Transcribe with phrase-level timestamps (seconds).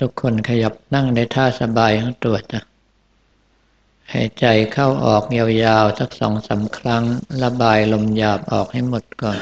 [0.00, 2.60] ทุกคนขยับนั่งในท่าสบายของตัวจ้ะ
[4.12, 7.04] หายใจเข้าออกยาวๆ สักสองสาครั้ง
[7.42, 9.38] ระบายลมหยาบออกให้หมดก่อน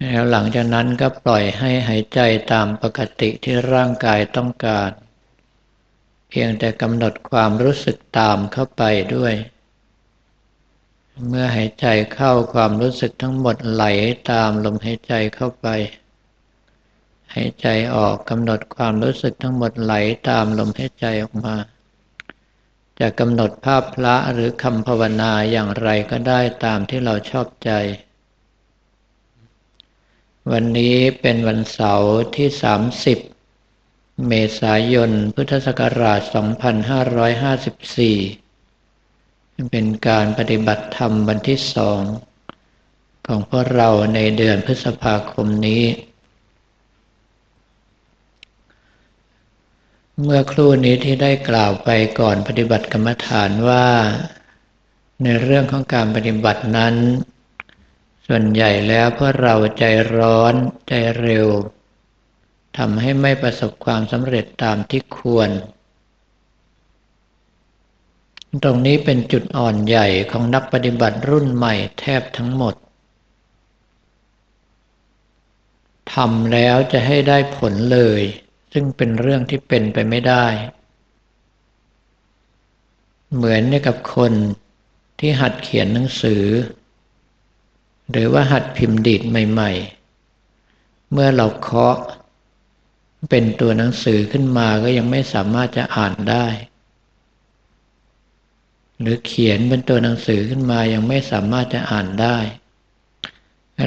[0.00, 2.20] แล้วหลังจากนั้นก็ปล่อยให้หายใจ
[2.52, 4.90] ตามปกติที่ร่างกายต้องการ
[6.28, 8.82] เพียงแต่กำหนดความรู้สึกตามเข้าไป
[9.16, 9.34] ด้วย
[11.28, 13.84] เมื่อหายใจเข้าความรู้สึกทั้งหมดไหล
[14.30, 15.66] ตามลมหายใจเข้าไป
[17.36, 19.94] หายใจออกกำหนดความรู้สึกทั้งหมดไหล
[20.28, 21.56] ตามลมหายใจออกมา
[23.00, 27.70] จะกำหนดภาพพระหรือคำภาวนาอย่างไรก็ได้ตามที่เราชอบใจ
[30.52, 32.48] วันนี้เป็นวันเสาร์ที่
[33.34, 36.30] 30 เมษายน พุทธศักราช 2554
[39.72, 42.00] เป็นการปฏิบัติธรรมวันที่สอง
[43.26, 45.82] ของพวกเราในเดือนพฤษภาคมนี้
[50.22, 53.86] เมื่อครู่นี้ที่ได้กล่าวไปก่อนปฏิบัติกรรมฐานว่า
[55.22, 56.94] ในเรื่องของการปฏิบัตินั้น
[58.26, 59.84] ส่วนใหญ่แล้วเพราะเราใจ
[60.16, 60.54] ร้อน
[60.88, 61.48] ใจเร็ว
[62.78, 65.50] ทำให้ไม่ประสบความสำเร็จตามที่ควร
[68.62, 72.74] ตรงนี้เป็นจุดอ่อนใหญ่ของนักปฏิบัติรุ่นใหม่แทบทั้งหมด
[76.14, 78.22] ทำแล้วจะให้ได้ผลเลย
[78.78, 80.46] ซึ่งเป็นเรื่องที่เป็นไปไม่ได้
[83.34, 84.32] เหมือนกับคน
[85.20, 86.44] ที่หัดเขียนหนังสือ
[88.10, 89.70] หรือว่าหัดพิมพ์ดีดใหม่
[90.42, 91.96] ๆ เมื่อเราเคาะ
[93.30, 96.46] เป็นตัวหนังสือขึ้นมาก็ยังไม่สามารถจะอ่านได้
[99.00, 102.38] หรือเขียนเป็นตัวหนังสือขึ้นมายังไม่สามารถจะอ่านได้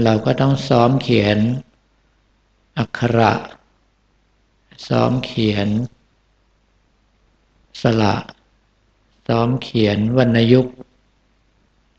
[0.05, 1.37] เราก็ต้องซ้อมเขียน
[2.77, 3.33] อักขระ
[4.87, 5.69] ซ้อมเขียน
[7.81, 8.15] สละ
[9.27, 10.73] ซ้อมเขียนวรรณยุกต์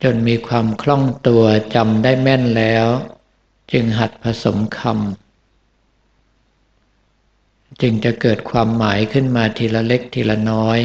[0.03, 2.86] จนมีความคล่องตัวจำได้แม่นแล้ว
[3.73, 4.92] จึงหัดผสมคำ
[7.83, 10.79] จึงจะเกิดความหมายขึ้นมาทีละเล็กทีละน้อย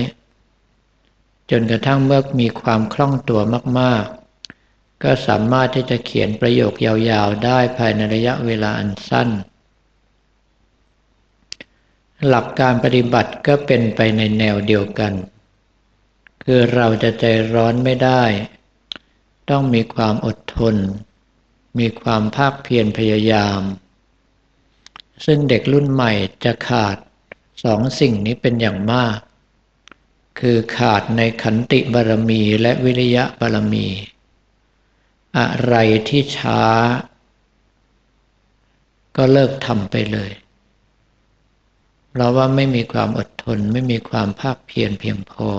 [1.52, 3.42] จนกระทั่งเมื่อมีความคล่องตัว
[3.80, 9.30] มากๆ ก็สามารถที่จะเขียนประโยคยาวๆ ได้ภายในระยะเวลาอันสั้น
[12.28, 15.14] หลักการปฏิบัติก็เป็นไปในแนวเดียวกัน
[16.44, 18.24] คือเราจะใจร้อนไม่ได้
[19.50, 20.76] ต้องมีความอดทน
[21.80, 23.62] มีความภาคเพียรพยายาม
[25.26, 26.12] ซึ่งเด็กรุ่นใหม่
[26.44, 26.98] จะขาด
[27.64, 29.18] สองสิ่งนี้เป็นอย่างมาก
[30.40, 33.88] คือขาดในขันติบารมีและวิริยะบารมี
[35.38, 35.76] อะไร
[36.10, 36.64] ที่ช้า
[39.16, 40.32] ก็เลิกทำไปเลย
[42.16, 45.50] เพราะว่าไม่มีความอดทนไม่มีความภาคเพียรเพียงพอ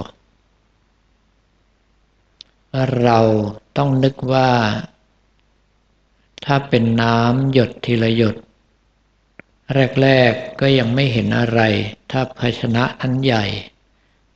[3.03, 3.19] เรา
[3.77, 4.51] ต้องนึกว่า
[6.45, 8.37] ถ้าเป็นน้ำหยดทีละหยด
[10.03, 11.61] แรกๆก็ยังไม่เห็นอะไร
[12.11, 13.45] ถ้าภาชนะทั้นใหญ่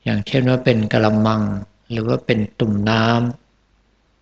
[0.04, 1.42] อย่างเช่นว่าเป็นกระมัง
[1.90, 3.06] หรือว่าเป็นตุ่มน้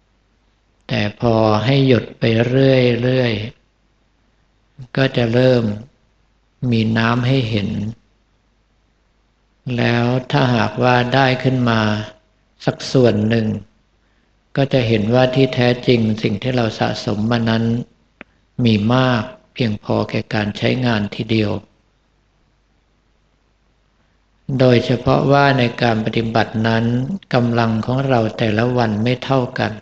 [0.06, 5.64] ำแต่พอให้หยดไปเรื่อยๆก็จะเริ่ม
[6.70, 7.68] มีน้ำให้เห็น
[9.76, 11.80] แล้วถ้าหากว่าได้ขึ้นมา
[12.64, 13.46] สักส่วนหนึ่ง
[14.56, 17.64] ก็จะเห็นว่าที่แท้จริงสิ่งที่เราสะสมมานั้น
[18.64, 21.52] มีมากเพียงพอแก่การใช้งานทีเดียว
[24.58, 26.84] โดยเฉพาะว่าในการปฏิบัตินั้น
[27.34, 29.72] กำลังของเราแต่ละวันไม่เท่ากัน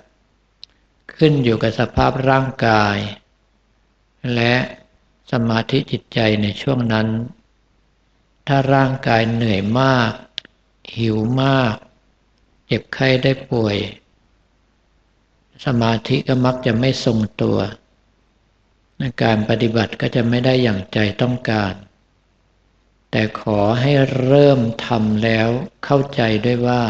[1.17, 2.97] ขึ้นอยู่กับสภาพร่างกาย
[4.35, 4.55] และ
[5.33, 7.09] สมาธิจิตใจในช่วงนั้น
[8.47, 10.13] ถ้าร่างกายเหนื่อยมาก
[10.97, 11.75] หิวมาก
[12.67, 13.77] เจ็บไข้ได้ป่วย
[15.67, 17.59] สมาธิก็มักจะไม่ทรงตัว
[19.23, 21.75] การปฏิบัติก็จะไม่ได้อย่างใจต้องการ
[23.11, 25.49] แต่ขอให้เริ่มทำแล้ว
[25.85, 26.83] เข้าใจด้วยว่า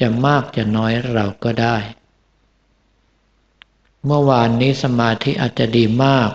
[0.00, 1.76] จะมากจะน้อยเราก็ได้
[4.04, 6.30] เมื่อวานนี้สมาธิอาจจะดีมาก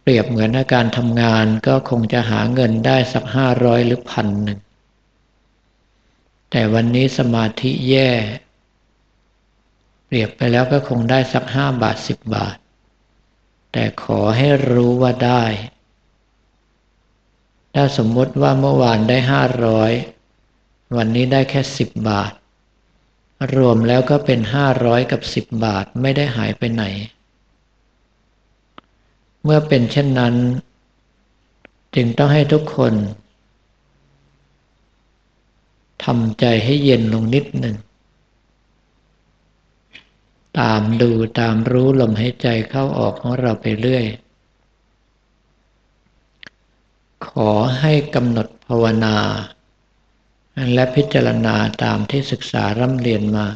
[0.00, 4.58] เปรียบเหมือนอาการทำงานก็คงจะหาเงินได้สักห้าร้อยหรือพันหนึ่ง
[6.50, 8.10] แต่วันนี้สมาธิแย่
[10.06, 12.56] เปรียบไปแล้วก็คงได้สักห้าบาทสิบบาท
[13.72, 15.44] แต่ขอให้รู้ว่าได้
[17.74, 19.92] ถ้าสมมติว่าเมื่อวานได้ห้าร้อย
[20.96, 22.32] วันนี้ได้แค่สิบบาท
[23.56, 26.84] รวมแล้วก็เป็นห้าร้อยกับสิบบาทไม่ได้หายไปไหน
[29.44, 30.34] เมื่อเป็นเช่นนั้น
[31.94, 32.94] จึงต้องให้ทุกคน
[36.04, 37.76] ทำใจให้เย็นลงนิดหนึ่ง
[40.58, 41.10] ตามดู
[41.40, 44.06] ตามรู้ลมหายใจเข้าออกของเราไปเรื่อย
[47.28, 47.50] ขอ
[47.80, 49.16] ให้กำหนดภาวนา
[50.74, 53.46] และพิจารณาตามที่ศึกษาร่ำเรียนมา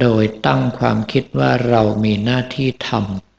[0.00, 3.29] โดยตั้งความคิดว่าเรามีหน้าที่ทำ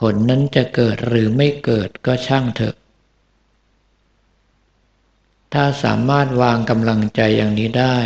[0.00, 2.74] ผลนั้นจะเกิดหรือไม่เกิดก็ช่างเถอะ
[5.52, 7.98] ถ้าสามารถวางกำลังใจอย่างนี้ได้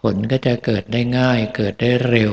[0.00, 2.32] ผลก็จะเกิดได้ง่ายเกิดได้เร็ว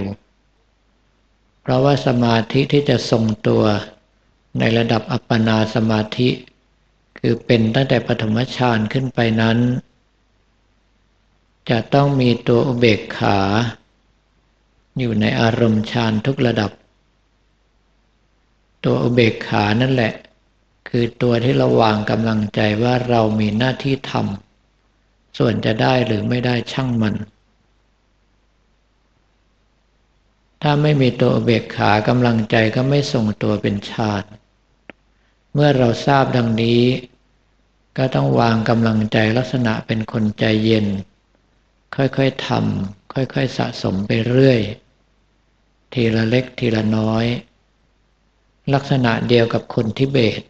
[1.61, 3.63] เพราะว่าสมาธิที่จะทรงตัว
[4.59, 6.29] ในระดับอัปปนาสมาธิ
[7.19, 9.57] คือเป็นตั้งแต่ปฐมฌานขึ้นไปนั้น
[11.69, 13.39] จะต้องมีตัวอุเบกขา
[14.99, 16.71] อยู่ในอารมณ์ฌานทุกระดับ
[18.85, 20.13] ตัวอุเบกขานั่นแหละ
[20.89, 27.15] คือตัวที่เราวางกำลังใจว่าเรามีหน้าที่ทำส่วนจะได้หรือไม่ได้ช่างมัน
[30.61, 34.23] ถ้าไม่มีตัวอเบกขากำลังใจก็ไม่ส่งตัวเป็นฌาน
[35.53, 36.81] เมื่อเราทราบดังนี้
[37.97, 40.87] ก็ต้องวางกำลังใจลักษณะเป็นคนใจเย็น
[41.95, 44.59] ค่อยๆทำค่อยๆสะสมไปเรื่อย
[45.93, 47.25] ทีละเล็กทีละน้อย
[48.73, 50.41] ลักษณะเดียวกับคนทิเบต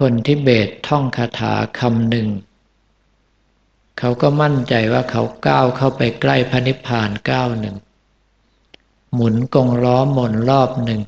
[0.00, 2.28] คนที่เบตท่องคาถาคำหนึ่ง
[3.98, 7.76] เขาก็มั่นใจว่าเขาก้าวเข้าไปใกล้พระนิพพานก้าวหนึ่ง
[9.14, 11.00] หมุนกงล้อหมุนรอบหนึ่ง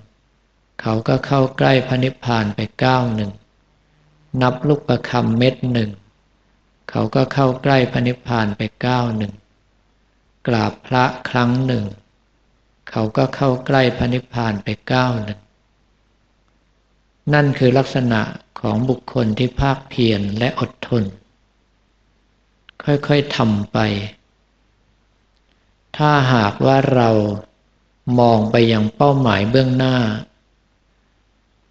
[0.81, 3.31] เขาก็เข้าใกล้พระนิพพานไปก้าวหนึ่ง
[4.43, 5.91] นับลูกประคำเม็ดหนึ่ง
[6.91, 9.33] เขาก็เข้าใกล้พระนิพพานไปก้าวหนึ่ง
[10.47, 11.85] กราบพระครั้งหนึ่ง
[12.91, 15.39] เขาก็เข้าใกล้พระนิพพานไปก้าวหนึ่ง
[17.35, 18.21] นั่นคือลักษณะ
[18.61, 21.05] ของบุคคลที่ภาคเพียรและอดทน
[22.85, 23.79] ค่อยๆทำไป
[25.97, 27.11] ถ้าหากว่าเรา
[28.21, 29.97] มองไปยังเป้าหมายเบื้องหน้า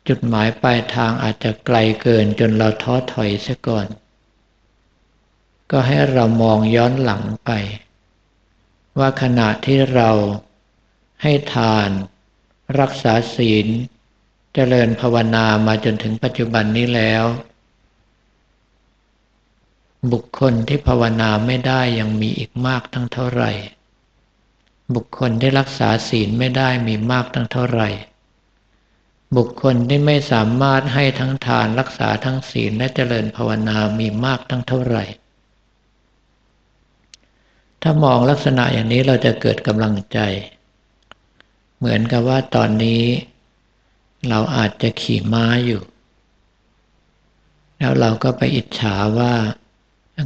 [0.08, 3.88] จุดหมายปลายทางอาจจะไกลเกินจนเราท้อถอยซะก่อน
[5.72, 7.52] ก็ให้เรามองย้อนหลังไป
[9.00, 10.10] ว่าขณะที่เรา
[11.22, 11.90] ให้ทาน
[12.80, 13.68] รักษาศีล
[14.54, 17.26] เจริญภาวนามาจนถึงปัจจุบันนี้แล้ว
[20.12, 23.52] บุคคลที่ภาวนาไม่ได้ยังมีอีกมากทั้งเท่าไหร่
[24.96, 27.90] บุคคลที่รักษาศีลไม่ได้มีมากทั้งเท่าไหร่
[29.38, 35.04] บุคคลที่ไม่สามารถให้ทั้งทานรักษาทั้งศีลและเจริญภาวนามีมากทั้งเท่าไหร่
[37.82, 40.20] ถ้ามองลักษณะอย่างนี้เราจะเกิดกำลังใจ
[41.78, 43.04] เหมือนกับว่าตอนนี้
[44.30, 45.82] เราอาจจะขี่ม้าอยู่
[47.78, 49.34] แล้วเราก็ไปอิจฉาว่า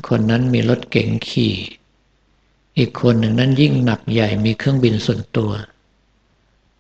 [0.10, 1.56] คนนั้นมีรถเก๋งขี่
[2.78, 5.52] อีกคนหนึ่งนั้นยิ่งหนักใหญ่มีเครื่องบินส่วนตัว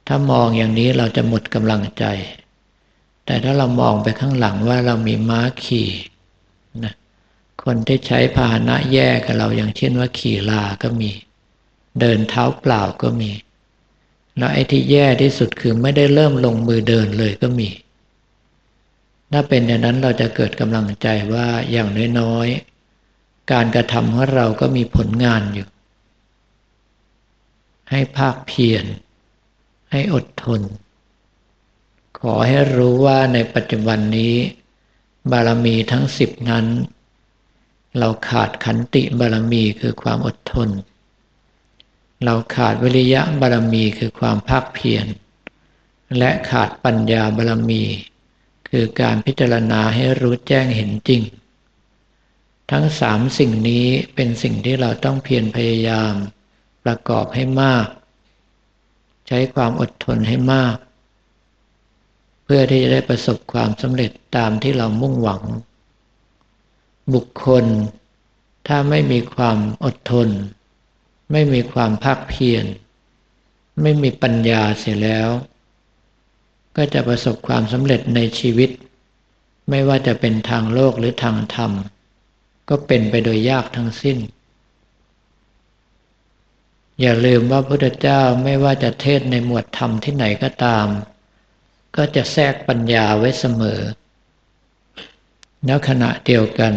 [0.07, 2.05] ถ้ามองอย่างนี้เราจะหมดกำลังใจ
[3.25, 5.89] แต่ถ้าเรามองไปข้างหลังว่าเรามีม้าขี่
[6.83, 6.93] นะ
[7.63, 11.11] คนที่ใช้พาหนะแย่กับเราอย่างเช่นว่าขี่ลาก็มี
[11.99, 13.31] เดินเท้าเปล่าก็มี
[14.37, 17.69] แล้วไอ้ที่แย่ที่สุดคือไม่ได้เริ่มลงมือเดินเลยก็มี
[19.31, 25.67] ถ้าเป็นอย่างนั้นเราจะเกิดกำลังใจว่าอย่างน้อยๆ การกระทำของเราก็มีผลงานอยู่
[27.89, 28.85] ให้ภาคเพียร
[29.91, 30.61] ให้อดทน
[32.19, 34.33] ขอให้รู้ว่าในปัจจุบันนี้
[35.31, 36.65] บารมีทั้งสิบนั้น
[37.99, 40.69] เราขาดขันติบารมีคือความอดทน
[42.23, 45.05] เราขาดวิริยะบารมีคือความภาคเพียร
[46.17, 47.83] และขาดปัญญาบารมี
[48.69, 51.21] คือการพิจารณาให้รู้แจ้งเห็นจริง
[52.71, 53.85] ทั้งสามสิ่งนี้
[54.15, 56.13] เป็นสิ่งที่เราต้องเพียรพยายาม
[56.83, 57.87] ประกอบให้มาก
[59.27, 60.75] ใช้ความอดทนให้มาก
[62.43, 65.43] เพื่อที่จะได้ประสบความสำเร็จตามที่เรามุ่งหวัง
[67.13, 67.65] บุคคล
[68.67, 70.27] ถ้าไม่มีความอดทน
[71.31, 72.65] ไม่มีความภาคเพียร
[73.81, 75.29] ไม่มีปัญญาเสียแล้ว
[76.75, 78.69] ก็จะประสบความสำเร็จในชีวิต
[79.69, 81.71] ไม่ว่าจะเป็นทางโลกหรือทางธรรม
[82.69, 84.17] ก็เป็นไปโดยยากทั้งสิ้น
[87.01, 90.87] อย่าลืมว่าพระพุทธเจ้าไม่ว่าจะเทศในหมวดธรรมที่ไหนก็ตาม
[91.95, 93.79] ก็จะแทรกปัญญาไว้เสมอ
[95.65, 96.73] แล้วขณะเดียวกัน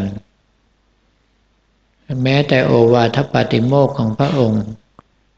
[2.23, 4.65] แม้แต่โอวาทปาติโมกของพระองค์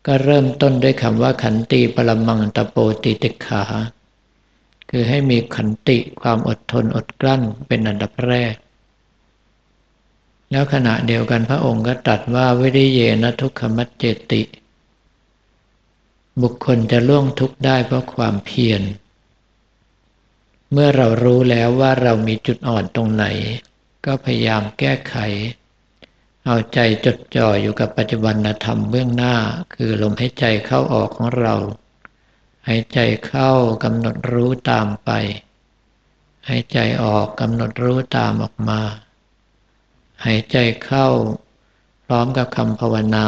[0.06, 3.64] ก็เริ่มต้นด้วยคำว่าขันติปรมังตโปติติขา
[4.90, 8.54] คือให้มีขันติความอดทนอดกลั้นเป็นอันดับแรก
[10.50, 14.42] แล้วขณะเดียวกันพระองค์ก็ตรัสว่าวิริเยนะทุกขมัจเจติ
[16.42, 18.82] บุคคลจะล่วงทุกข์ได้เพราะความเพียร
[20.72, 23.24] เมื่อเรารู้แล้วว่าเรามีจุดอ่อนตรงไหน
[24.06, 25.16] ก็พยายามแก้ไข
[26.48, 28.34] เอาใจจดจ่ออยู่กับปัจจุบัน
[28.64, 29.34] ธรรมเบื้องหน้า
[29.74, 31.54] คือลมหายใจเข้าออกของเรา
[32.68, 33.50] หายใจเข้า
[33.84, 35.10] กำหนดรู้ตามไป
[36.48, 38.80] หายใจออกกำหนดรู้ตามออกมา
[40.24, 41.08] หายใจเข้า
[42.06, 43.26] พร้อมกับคำภาวนา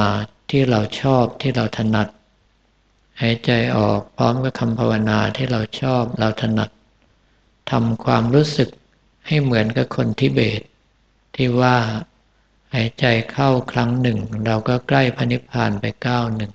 [0.50, 2.08] ที่เราชอบที่เราถนัด
[3.20, 6.70] หายใจออกพร้อมกับคำภาวนาที่เราชอบเราถนัด
[7.70, 8.68] ทำความรู้สึก
[9.26, 10.60] ให้เหมือนกับคนทิเบต
[11.34, 11.76] ที่ว่า
[12.75, 16.52] หายใจเข้าครั้งหนึ่ง เราก็ใกล้พระนิพพานไปก้าวหนึ่ง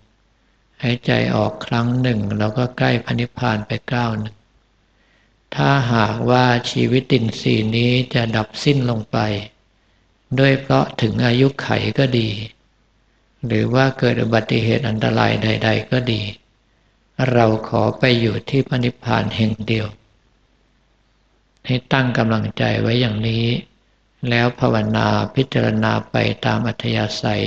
[0.83, 4.35] หายใจออกครั้งหนึ่ง เราก็ใกล้พระนิพพานไปก้าวหนึ่ง
[5.55, 9.17] ถ้าหากว่าชีวิตตินสีนี้จะดับสิ้นลงไป
[10.39, 12.29] ด้วยเพราะถึงอายุไขก็ดี
[13.45, 16.21] หรือว่าเกิดอุบัติเหตุอันตรายใด ๆ ก็ดี
[17.31, 19.87] เราขอไปอยู่ที่พระนิพพานแห่งเดียว
[21.65, 23.45] ให้ตั้งกำลังใจไว้อย่างนี้
[24.29, 26.15] แล้วภาวนาพิจารณาไป
[26.45, 27.43] ตามอัธยาศัย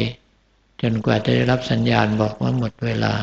[0.82, 3.14] จนกว่าจะได้รับสัญญาณบอกว่าหมดเวลา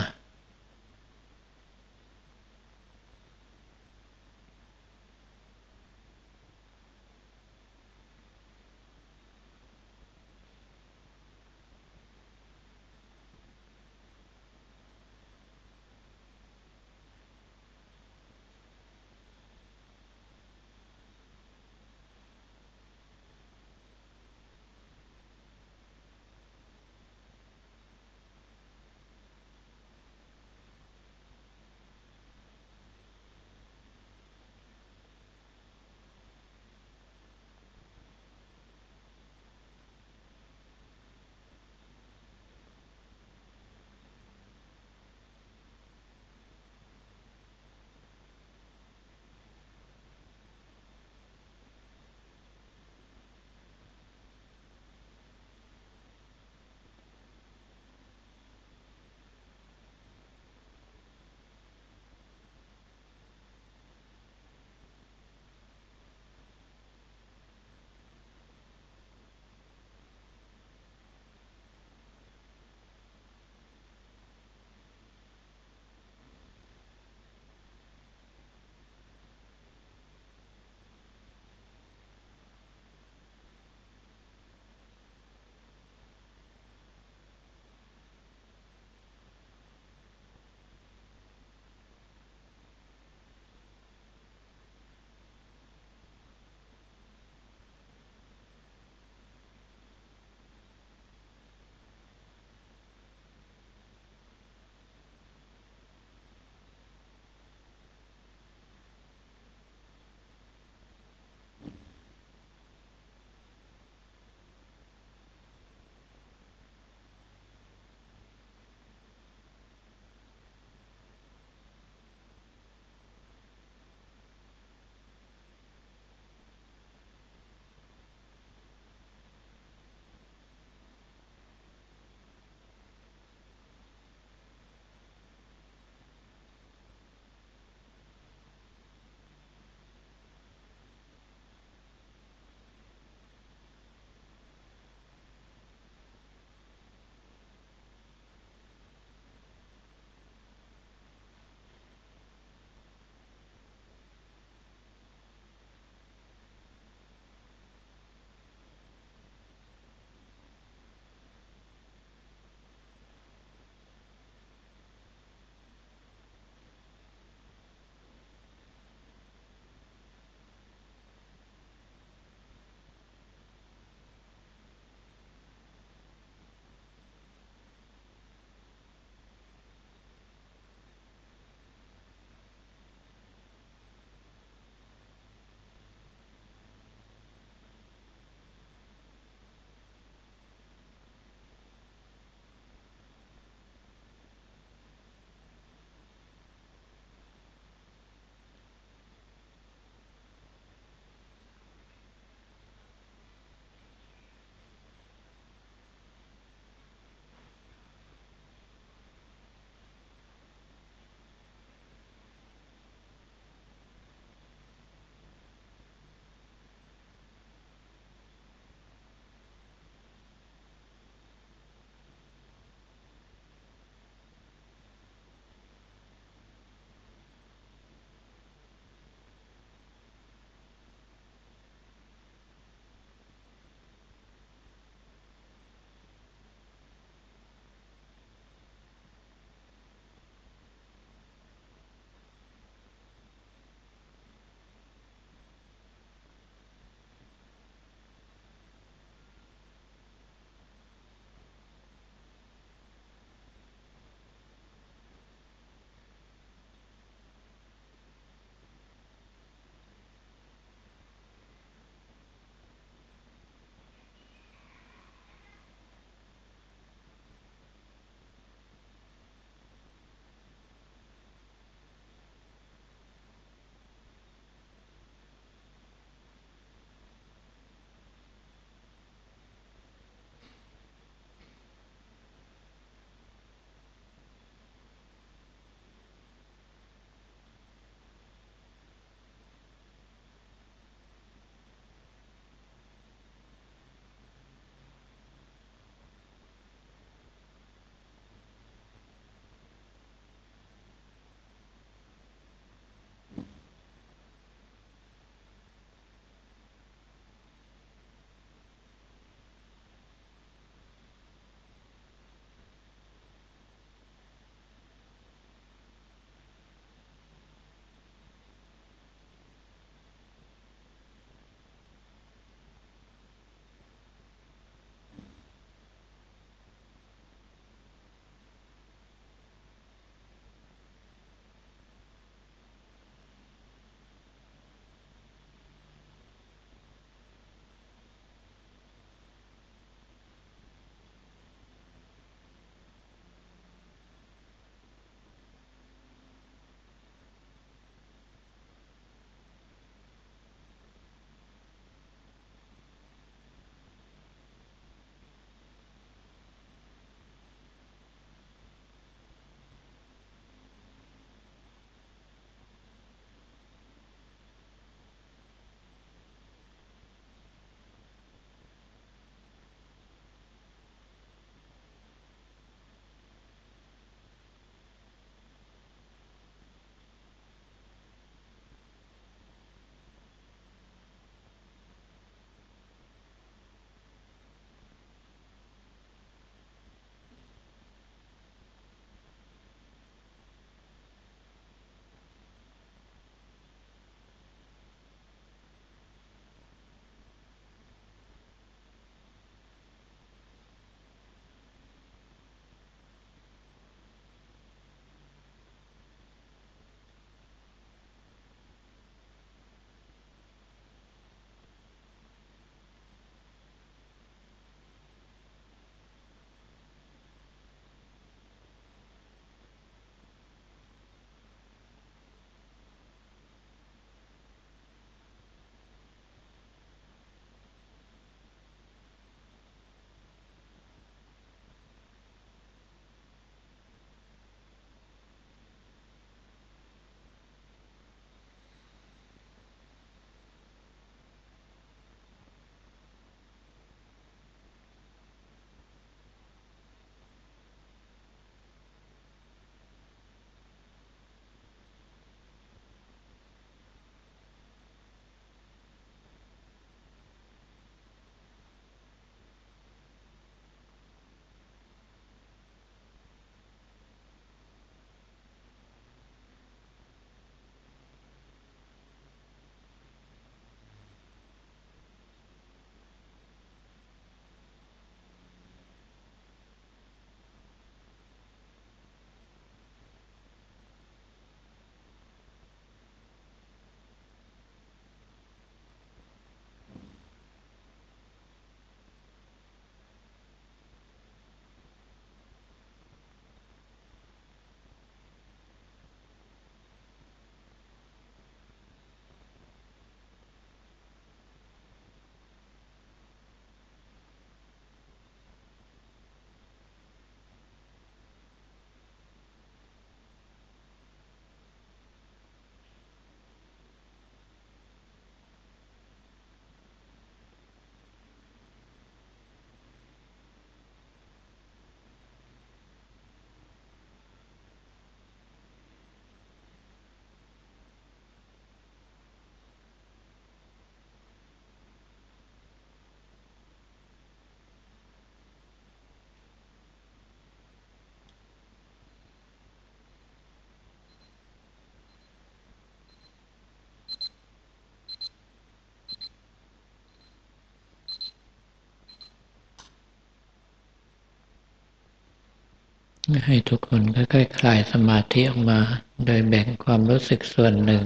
[553.45, 555.79] ให้ทุกคนค่อยๆคคลายสมาธิออกมา
[556.25, 558.03] โดยแบ่งความรู้สึกส่วนหนึ่ง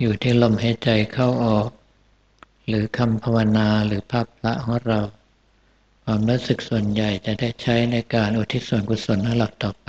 [0.00, 1.68] อยู่ที่ลมหายใจเข้าออก
[2.68, 5.00] หรือคำภาวนาหรือภาพพระของเรา
[6.04, 9.88] ความรู้สึกส่วนใหญ่จะได้ใช้ในการอุทิศส่วนกุศลให้หลับต่อไป